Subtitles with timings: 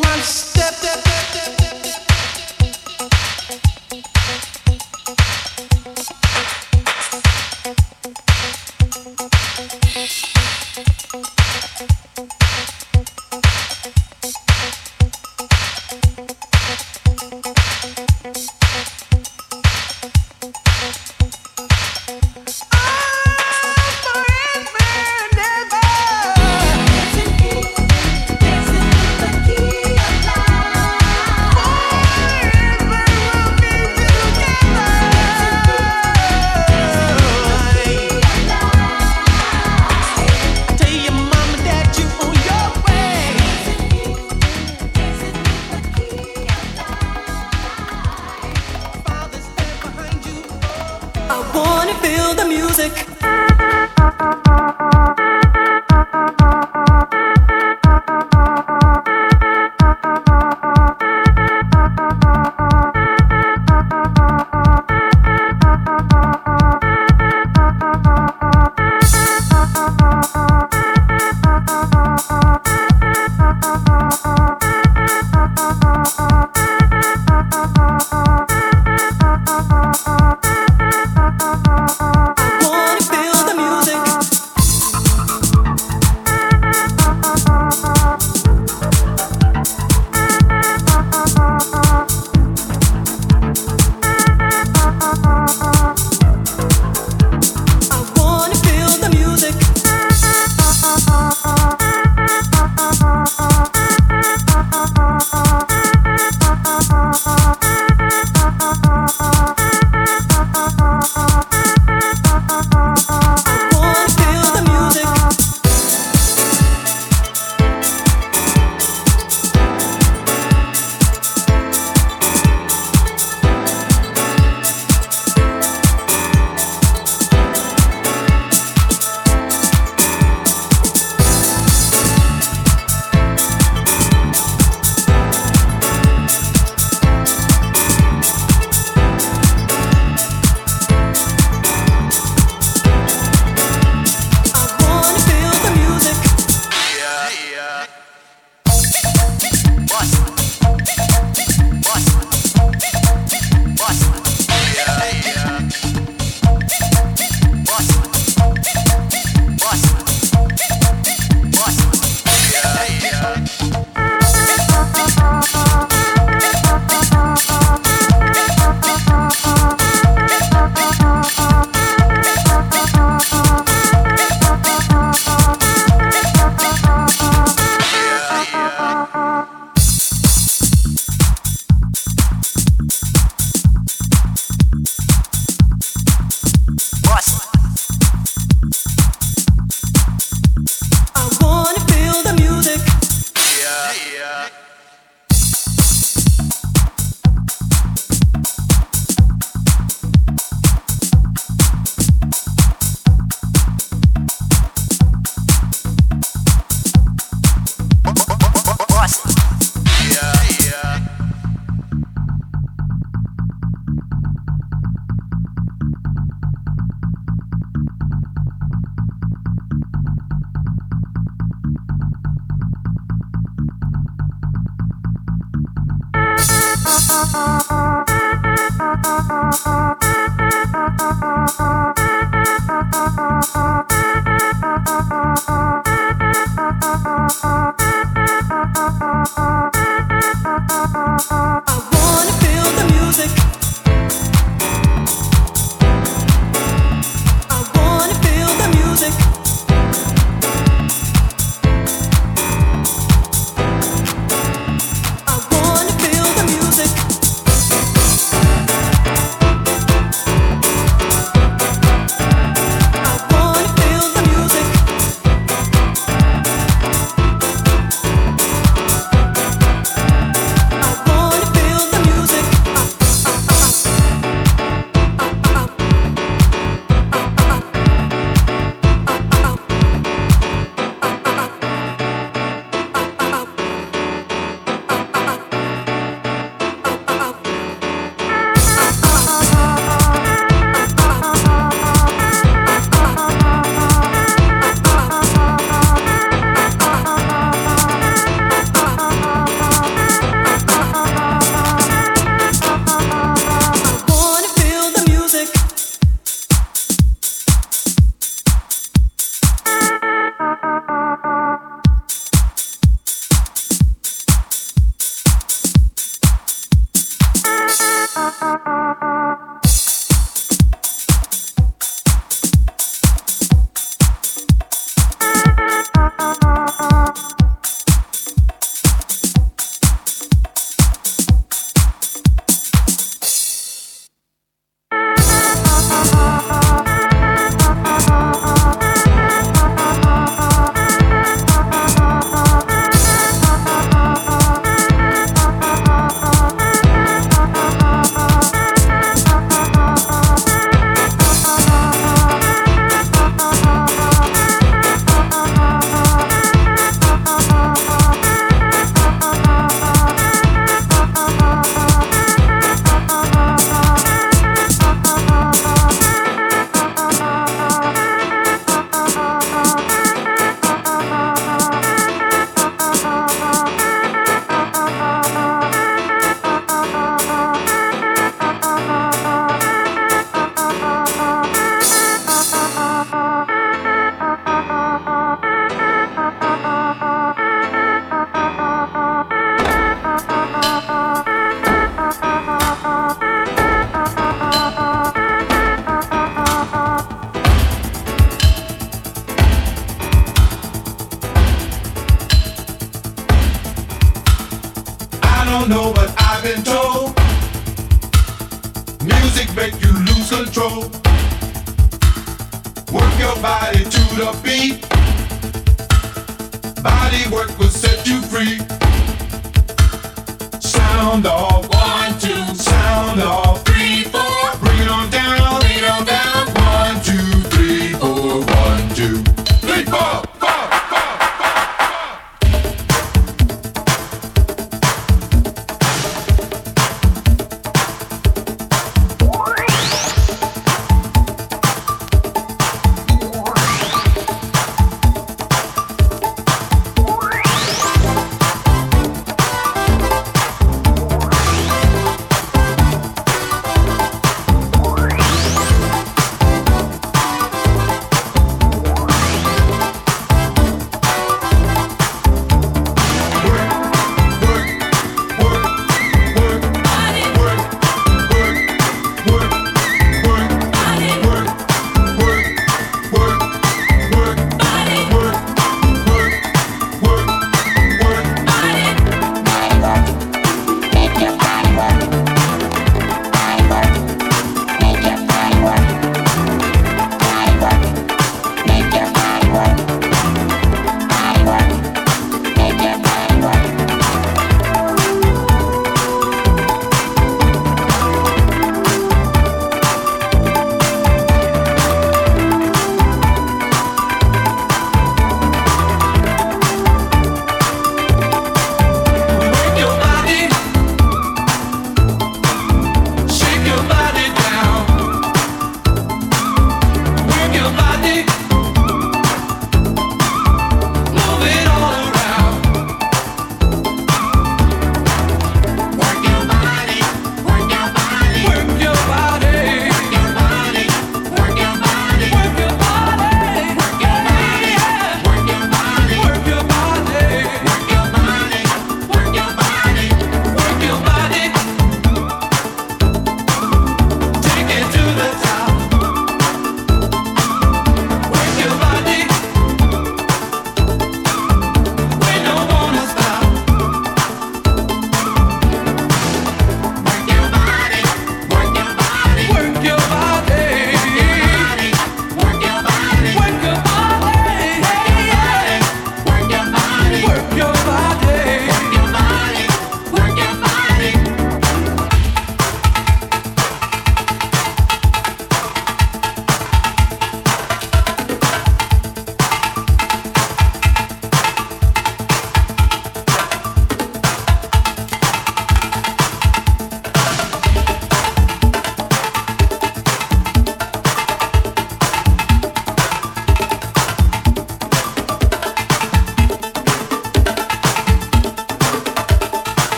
[0.00, 1.61] Feel the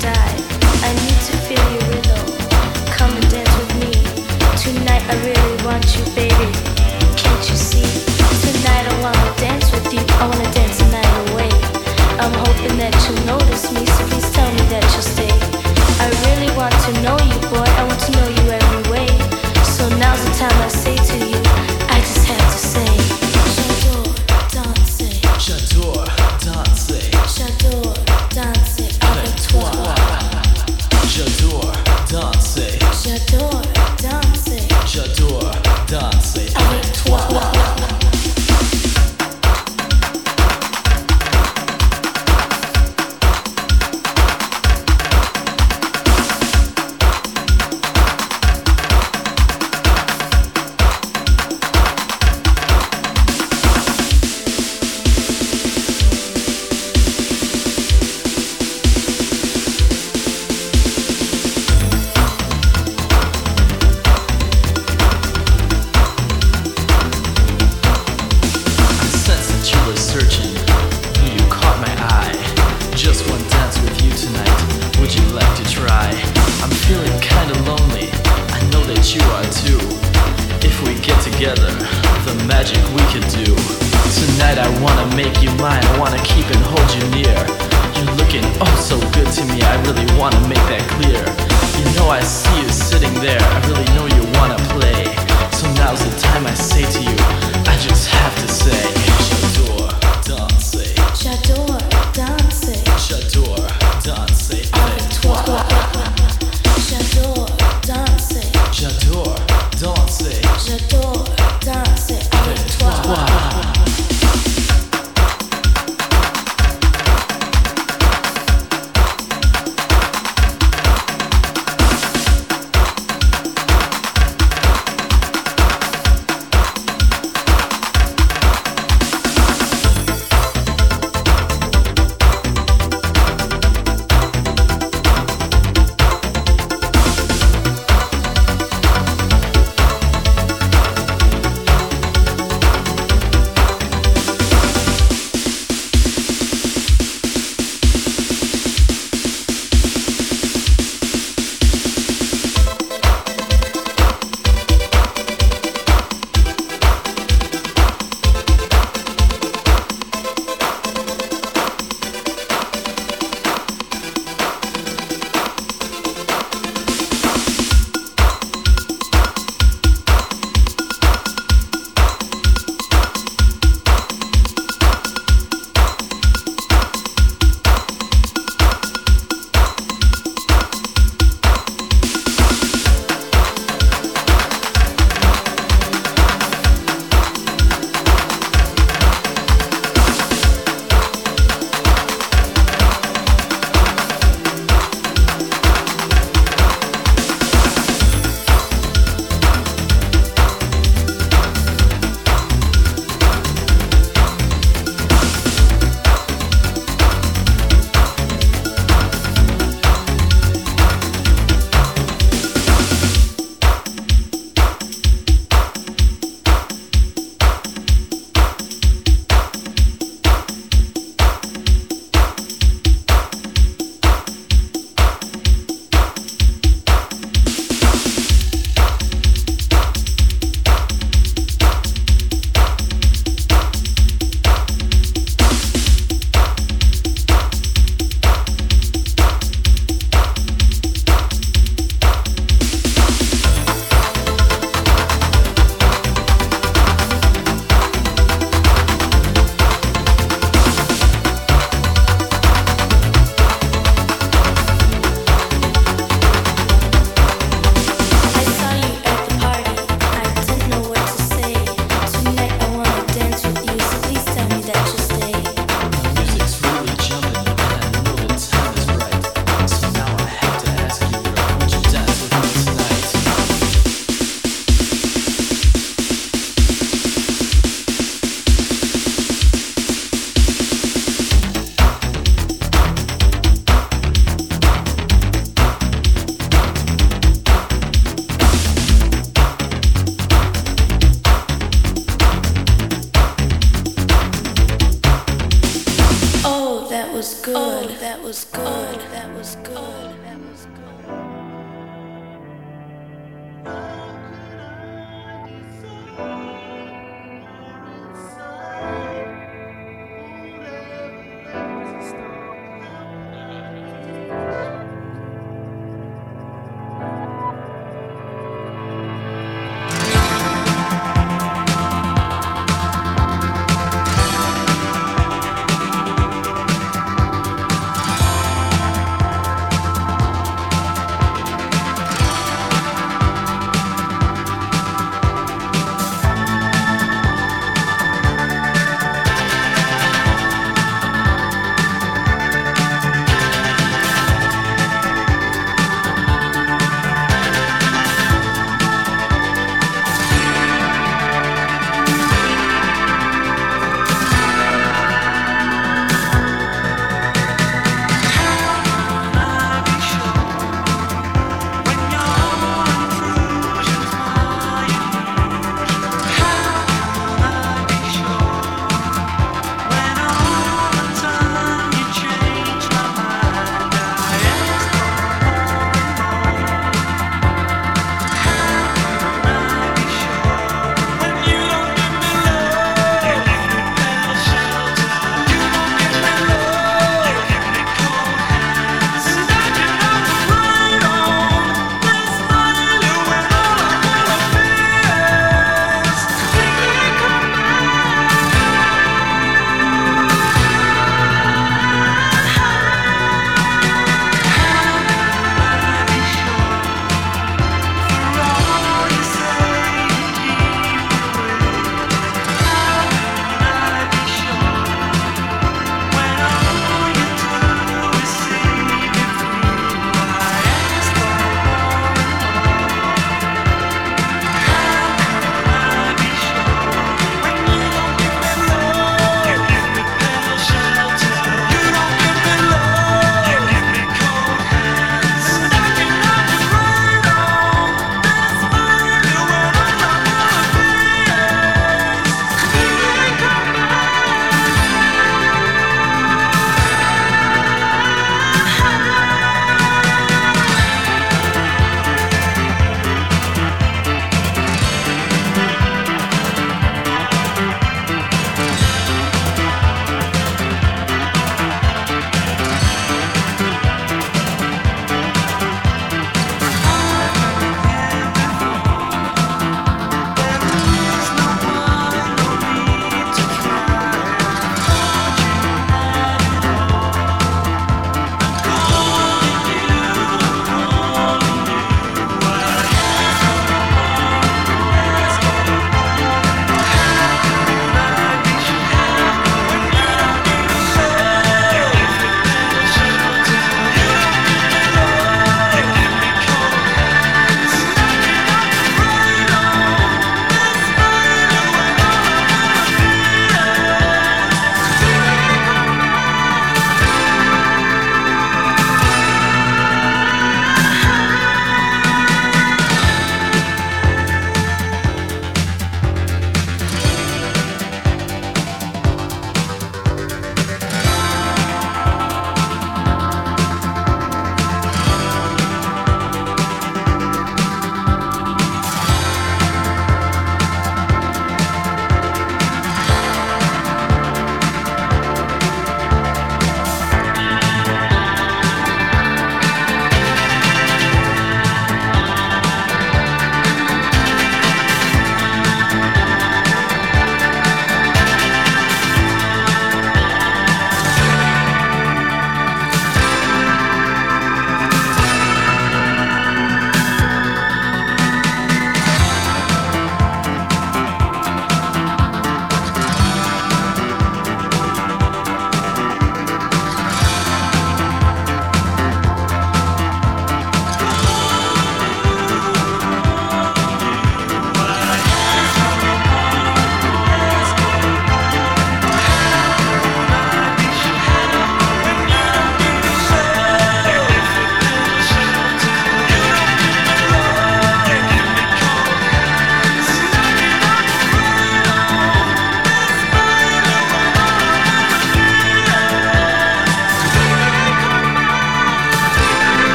[0.00, 0.36] die.
[0.82, 2.26] I need to feel your rhythm.
[2.96, 3.92] Come and dance with me.
[4.56, 5.47] Tonight I really